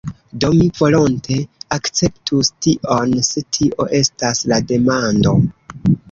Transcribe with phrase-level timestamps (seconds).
[0.43, 1.35] Do, mi volonte
[1.75, 5.35] akceptus tion se tio estas la demando.